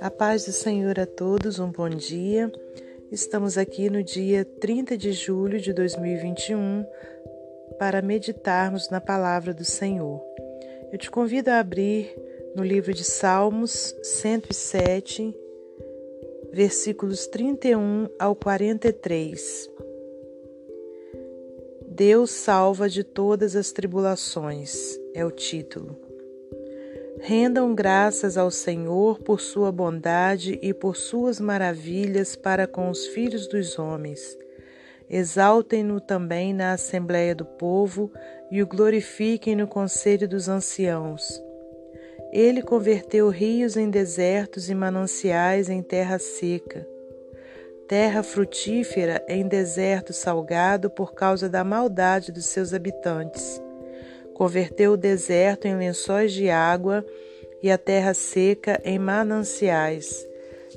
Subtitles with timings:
[0.00, 2.50] A paz do Senhor a todos, um bom dia.
[3.12, 6.86] Estamos aqui no dia 30 de julho de 2021
[7.78, 10.22] para meditarmos na palavra do Senhor.
[10.90, 12.14] Eu te convido a abrir
[12.56, 15.34] no livro de Salmos 107,
[16.52, 19.77] versículos 31 ao 43.
[21.98, 25.98] Deus salva de todas as tribulações é o título.
[27.20, 33.48] Rendam graças ao Senhor por sua bondade e por suas maravilhas para com os filhos
[33.48, 34.38] dos homens.
[35.10, 38.12] Exaltem-no também na assembléia do povo
[38.48, 41.42] e o glorifiquem no conselho dos anciãos.
[42.32, 46.86] Ele converteu rios em desertos e mananciais em terra seca,
[47.88, 53.62] terra frutífera em deserto salgado por causa da maldade dos seus habitantes.
[54.34, 57.04] Converteu o deserto em lençóis de água
[57.62, 60.28] e a terra seca em mananciais.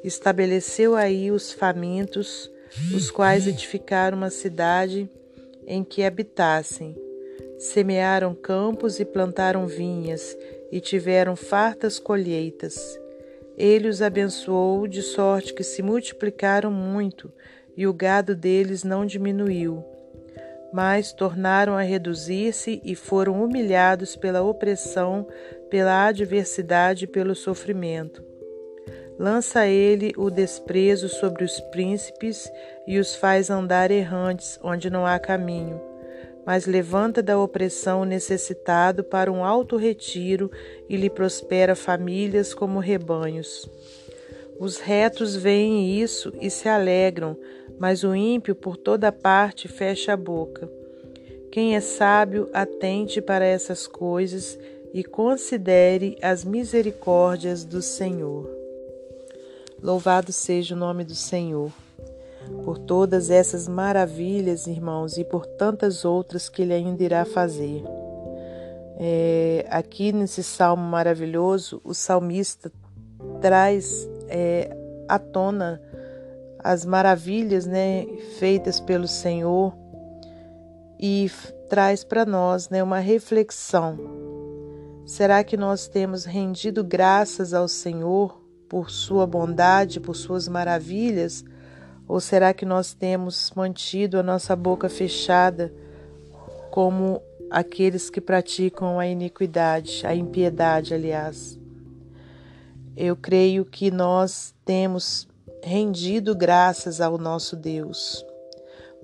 [0.05, 2.49] Estabeleceu aí os famintos,
[2.95, 5.09] os quais edificaram uma cidade
[5.67, 6.95] em que habitassem.
[7.59, 10.35] Semearam campos e plantaram vinhas,
[10.71, 13.00] e tiveram fartas colheitas.
[13.61, 17.31] Ele os abençoou de sorte que se multiplicaram muito,
[17.77, 19.85] e o gado deles não diminuiu
[20.71, 25.27] mas tornaram a reduzir-se e foram humilhados pela opressão,
[25.69, 28.23] pela adversidade e pelo sofrimento.
[29.19, 32.49] Lança ele o desprezo sobre os príncipes
[32.87, 35.90] e os faz andar errantes onde não há caminho.
[36.45, 40.51] Mas levanta da opressão o necessitado para um alto retiro
[40.89, 43.69] e lhe prospera famílias como rebanhos.
[44.59, 47.35] Os retos veem isso e se alegram,
[47.79, 50.69] mas o ímpio por toda parte fecha a boca.
[51.51, 54.57] Quem é sábio, atente para essas coisas
[54.93, 58.49] e considere as misericórdias do Senhor.
[59.81, 61.71] Louvado seja o nome do Senhor,
[62.63, 67.83] por todas essas maravilhas, irmãos, e por tantas outras que Ele ainda irá fazer.
[68.97, 72.71] É, aqui nesse salmo maravilhoso, o salmista
[73.41, 74.75] traz é,
[75.07, 75.81] à tona
[76.63, 78.05] as maravilhas né,
[78.37, 79.73] feitas pelo Senhor
[80.99, 81.29] e
[81.67, 83.97] traz para nós né, uma reflexão.
[85.05, 91.43] Será que nós temos rendido graças ao Senhor por sua bondade, por suas maravilhas?
[92.11, 95.73] Ou será que nós temos mantido a nossa boca fechada
[96.69, 101.57] como aqueles que praticam a iniquidade, a impiedade, aliás?
[102.97, 105.25] Eu creio que nós temos
[105.63, 108.25] rendido graças ao nosso Deus,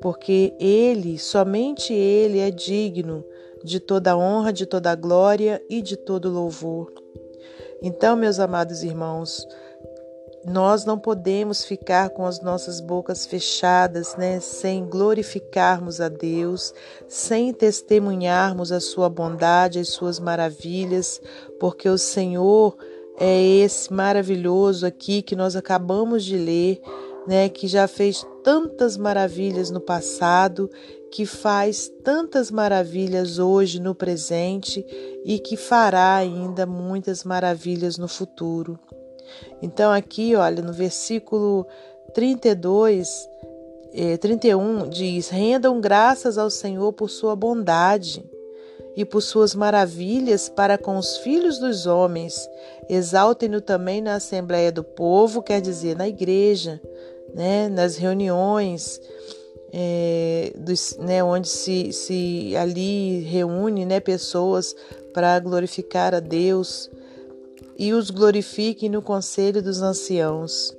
[0.02, 3.24] porque Ele, somente Ele é digno
[3.64, 6.92] de toda honra, de toda glória e de todo louvor.
[7.82, 9.48] Então, meus amados irmãos,
[10.50, 16.74] nós não podemos ficar com as nossas bocas fechadas, né, sem glorificarmos a Deus,
[17.06, 21.22] sem testemunharmos a sua bondade, as suas maravilhas,
[21.60, 22.78] porque o Senhor
[23.20, 26.82] é esse maravilhoso aqui que nós acabamos de ler,
[27.28, 30.72] né, que já fez tantas maravilhas no passado,
[31.12, 34.86] que faz tantas maravilhas hoje no presente
[35.26, 38.80] e que fará ainda muitas maravilhas no futuro.
[39.62, 41.66] Então aqui, olha, no versículo
[42.14, 43.30] 32,
[43.94, 48.24] eh, 31 diz: "Rendam graças ao Senhor por sua bondade."
[48.98, 52.50] e por suas maravilhas para com os filhos dos homens.
[52.90, 56.82] Exaltem-no também na Assembleia do Povo, quer dizer, na igreja,
[57.32, 59.00] né, nas reuniões,
[59.72, 64.76] é, dos, né, onde se, se ali reúne né, pessoas
[65.14, 66.90] para glorificar a Deus
[67.78, 70.76] e os glorifiquem no conselho dos anciãos.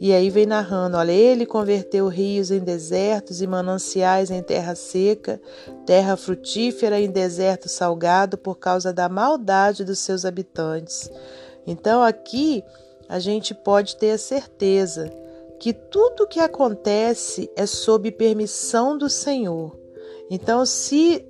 [0.00, 5.40] E aí vem narrando: olha, ele converteu rios em desertos e mananciais em terra seca,
[5.86, 11.08] terra frutífera em deserto salgado por causa da maldade dos seus habitantes.
[11.64, 12.64] Então aqui
[13.08, 15.08] a gente pode ter a certeza
[15.60, 19.78] que tudo que acontece é sob permissão do Senhor.
[20.28, 21.24] Então, se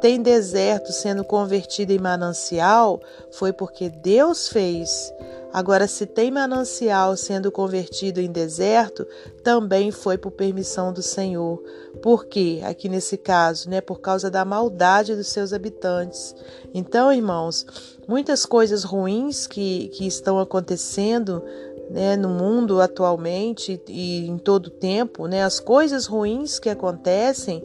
[0.00, 3.00] tem deserto sendo convertido em manancial,
[3.30, 5.12] foi porque Deus fez.
[5.52, 9.04] Agora, se tem manancial sendo convertido em deserto,
[9.42, 11.60] também foi por permissão do Senhor.
[12.00, 12.60] Por quê?
[12.64, 13.80] Aqui nesse caso, né?
[13.80, 16.34] Por causa da maldade dos seus habitantes.
[16.72, 17.66] Então, irmãos,
[18.06, 21.42] muitas coisas ruins que, que estão acontecendo
[21.90, 27.62] né, no mundo atualmente e em todo o tempo, né, as coisas ruins que acontecem,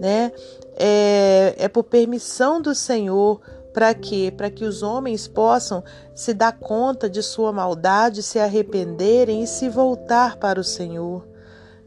[0.00, 0.32] né,
[0.76, 3.40] é, é por permissão do Senhor
[3.72, 4.32] Para quê?
[4.34, 5.84] Para que os homens possam
[6.14, 11.26] se dar conta de sua maldade, se arrependerem e se voltar para o Senhor.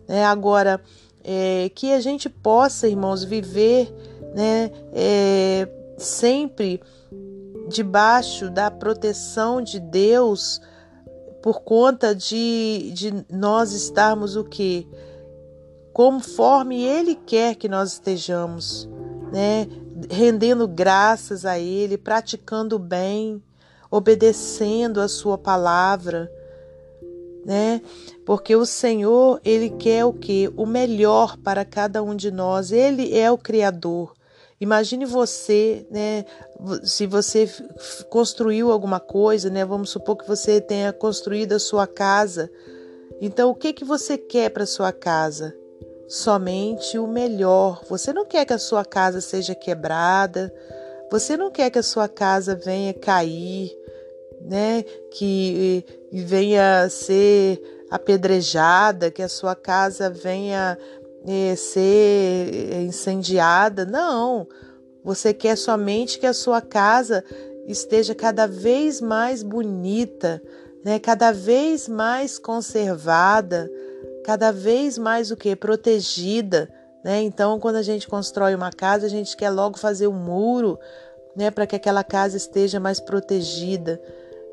[0.08, 0.80] É, agora,
[1.24, 3.92] é, que a gente possa, irmãos, viver
[4.36, 6.82] né, é, sempre
[7.68, 10.62] debaixo da proteção de Deus
[11.42, 14.88] por conta de, de nós estarmos o que?
[16.00, 18.88] Conforme Ele quer que nós estejamos,
[19.34, 19.68] né?
[20.10, 23.44] Rendendo graças a Ele, praticando o bem,
[23.92, 26.32] obedecendo a Sua palavra,
[27.46, 27.82] né?
[28.26, 30.50] Porque o Senhor, Ele quer o que?
[30.56, 32.72] O melhor para cada um de nós.
[32.72, 34.14] Ele é o Criador.
[34.58, 36.24] Imagine você, né?
[36.82, 37.52] Se você
[38.10, 39.66] construiu alguma coisa, né?
[39.66, 42.50] Vamos supor que você tenha construído a sua casa.
[43.20, 45.60] Então, o que que você quer para sua casa?
[46.10, 47.84] Somente o melhor.
[47.88, 50.52] Você não quer que a sua casa seja quebrada.
[51.12, 53.72] Você não quer que a sua casa venha cair,
[54.42, 54.84] né?
[55.12, 57.62] Que venha ser
[57.92, 60.80] apedrejada, que a sua casa venha
[61.28, 63.86] é, ser incendiada.
[63.86, 64.48] Não.
[65.04, 67.24] Você quer somente que a sua casa
[67.68, 70.42] esteja cada vez mais bonita,
[70.84, 70.98] né?
[70.98, 73.70] cada vez mais conservada,
[74.24, 75.56] cada vez mais o que?
[75.56, 76.70] Protegida.
[77.04, 77.22] Né?
[77.22, 80.80] Então, quando a gente constrói uma casa, a gente quer logo fazer um muro
[81.36, 81.50] né?
[81.50, 84.02] para que aquela casa esteja mais protegida.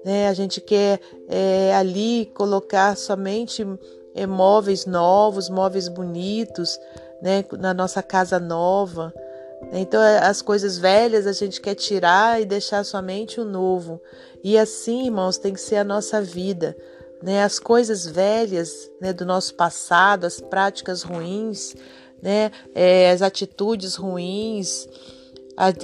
[0.04, 0.28] Né?
[0.28, 3.66] A gente quer é, ali colocar somente
[4.14, 6.78] é, móveis novos, móveis bonitos,
[7.20, 9.12] né, na nossa casa nova.
[9.72, 14.00] Então, é, as coisas velhas a gente quer tirar e deixar somente o novo.
[14.42, 16.76] E assim, irmãos, tem que ser a nossa vida.
[17.22, 17.42] Né?
[17.42, 21.74] As coisas velhas né, do nosso passado, as práticas ruins,
[22.22, 24.88] né, é, as atitudes ruins,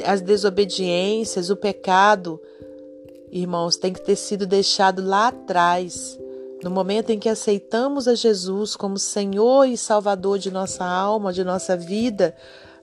[0.05, 2.40] as desobediências, o pecado,
[3.31, 6.19] irmãos, tem que ter sido deixado lá atrás.
[6.62, 11.43] No momento em que aceitamos a Jesus como Senhor e Salvador de nossa alma, de
[11.43, 12.37] nossa vida,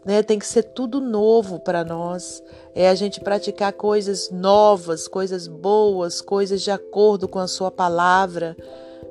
[0.05, 2.41] né, tem que ser tudo novo para nós.
[2.73, 8.55] É a gente praticar coisas novas, coisas boas, coisas de acordo com a Sua palavra.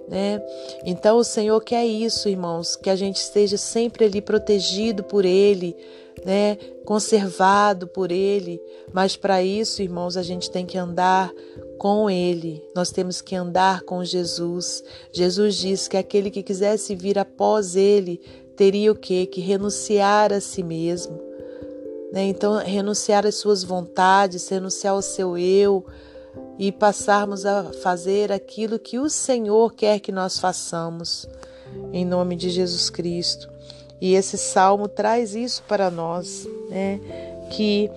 [0.08, 0.42] Né?
[0.84, 5.76] Então o Senhor quer isso, irmãos, que a gente esteja sempre ali protegido por Ele,
[6.24, 6.56] né?
[6.86, 8.60] conservado por Ele.
[8.92, 11.30] Mas para isso, irmãos, a gente tem que andar
[11.78, 12.64] com Ele.
[12.74, 14.82] Nós temos que andar com Jesus.
[15.12, 19.24] Jesus disse que aquele que quisesse vir após Ele teria o quê?
[19.24, 21.16] Que renunciar a si mesmo.
[22.12, 22.24] Né?
[22.24, 25.86] Então, renunciar às suas vontades, renunciar ao seu eu
[26.58, 31.28] e passarmos a fazer aquilo que o Senhor quer que nós façamos,
[31.92, 33.48] em nome de Jesus Cristo.
[34.00, 37.00] E esse salmo traz isso para nós, né?
[37.52, 37.88] Que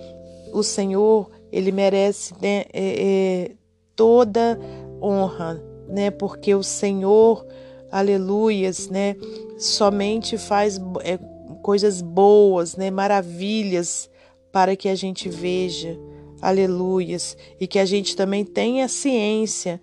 [0.52, 3.50] o Senhor ele merece né, é, é,
[3.96, 4.58] toda
[5.02, 6.10] honra, né?
[6.10, 7.44] Porque o Senhor,
[7.92, 9.14] aleluias, né?
[9.58, 11.18] Somente faz é,
[11.62, 12.90] coisas boas, né?
[12.90, 14.10] Maravilhas
[14.50, 15.98] para que a gente veja,
[16.40, 19.80] aleluias, e que a gente também tenha ciência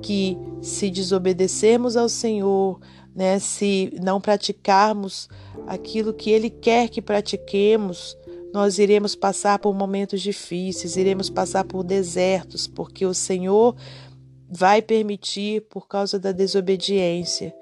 [0.00, 2.80] que se desobedecermos ao Senhor,
[3.14, 3.38] né?
[3.40, 5.28] Se não praticarmos
[5.66, 8.16] aquilo que Ele quer que pratiquemos,
[8.52, 13.76] nós iremos passar por momentos difíceis, iremos passar por desertos, porque o Senhor
[14.50, 17.54] vai permitir por causa da desobediência.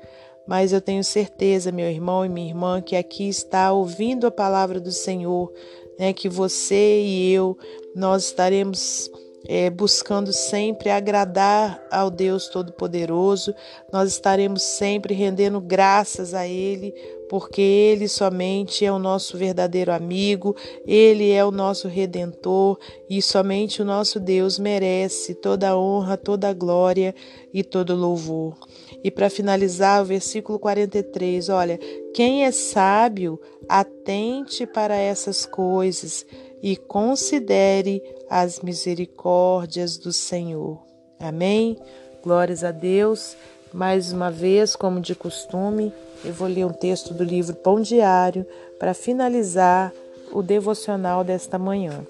[0.47, 4.81] Mas eu tenho certeza, meu irmão e minha irmã, que aqui está ouvindo a palavra
[4.81, 5.53] do Senhor,
[5.99, 7.59] né, que você e eu,
[7.95, 9.11] nós estaremos
[9.47, 13.55] é, buscando sempre agradar ao Deus Todo-Poderoso,
[13.93, 16.93] nós estaremos sempre rendendo graças a Ele,
[17.29, 22.79] porque Ele somente é o nosso verdadeiro amigo, Ele é o nosso redentor
[23.09, 27.15] e somente o nosso Deus merece toda a honra, toda a glória
[27.53, 28.57] e todo louvor.
[29.05, 31.79] E para finalizar, o versículo 43, olha:
[32.13, 36.27] quem é sábio, atente para essas coisas
[36.63, 40.83] e considere as misericórdias do Senhor.
[41.19, 41.77] Amém?
[42.23, 43.37] Glórias a Deus.
[43.73, 45.93] Mais uma vez, como de costume,
[46.25, 48.47] eu vou ler um texto do livro Pão Diário
[48.79, 49.93] para finalizar
[50.33, 52.07] o devocional desta manhã.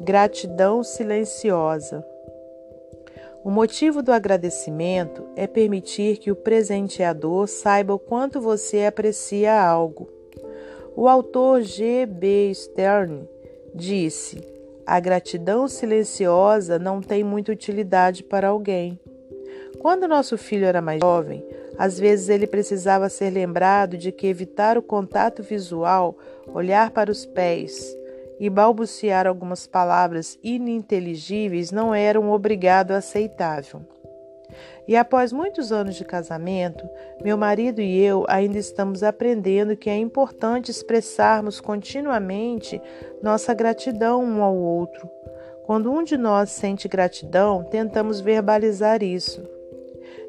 [0.00, 2.04] Gratidão silenciosa.
[3.44, 10.08] O motivo do agradecimento é permitir que o presenteador saiba o quanto você aprecia algo.
[10.96, 12.06] O autor G.
[12.06, 12.52] B.
[12.54, 13.28] Stern
[13.74, 14.40] disse:
[14.86, 18.98] A gratidão silenciosa não tem muita utilidade para alguém.
[19.80, 21.44] Quando nosso filho era mais jovem,
[21.76, 26.16] às vezes ele precisava ser lembrado de que evitar o contato visual,
[26.46, 27.94] olhar para os pés
[28.38, 33.82] e balbuciar algumas palavras ininteligíveis não era um obrigado aceitável.
[34.86, 36.88] E após muitos anos de casamento,
[37.22, 42.80] meu marido e eu ainda estamos aprendendo que é importante expressarmos continuamente
[43.22, 45.08] nossa gratidão um ao outro.
[45.64, 49.42] Quando um de nós sente gratidão, tentamos verbalizar isso.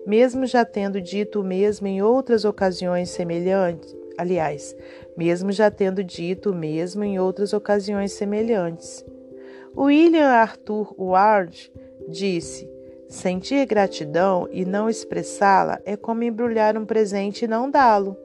[0.08, 4.76] Mesmo já tendo dito o mesmo em outras ocasiões semelhantes, aliás,
[5.18, 9.04] mesmo já tendo dito o mesmo em outras ocasiões semelhantes.
[9.76, 11.72] William Arthur Ward
[12.08, 12.70] disse:
[13.08, 18.18] Sentir gratidão e não expressá-la é como embrulhar um presente e não dá-lo.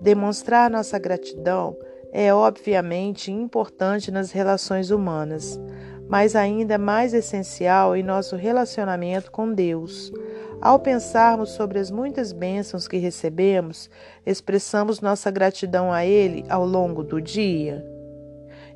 [0.00, 1.76] Demonstrar nossa gratidão
[2.10, 5.60] é obviamente importante nas relações humanas,
[6.08, 10.12] mas ainda mais essencial em nosso relacionamento com Deus.
[10.60, 13.90] Ao pensarmos sobre as muitas bênçãos que recebemos,
[14.24, 17.91] expressamos nossa gratidão a Ele ao longo do dia.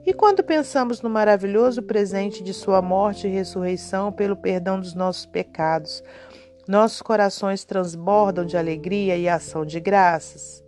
[0.06, 5.26] E quando pensamos no maravilhoso presente de Sua morte e ressurreição pelo perdão dos nossos
[5.26, 6.00] pecados,
[6.68, 10.64] nossos corações transbordam de alegria e ação de graças.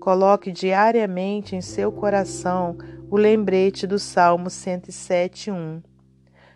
[0.00, 2.78] Coloque diariamente em seu coração
[3.10, 5.82] o lembrete do Salmo 107:1.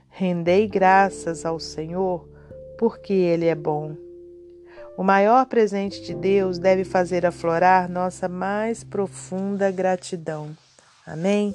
[0.09, 2.27] Rendei graças ao Senhor,
[2.79, 3.95] porque ele é bom.
[4.97, 10.57] O maior presente de Deus deve fazer aflorar nossa mais profunda gratidão.
[11.07, 11.55] Amém.